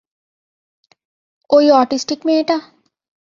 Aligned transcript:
ওই 1.49 1.65
অটিস্টিক 1.71 2.19
মেয়েটা? 2.27 2.57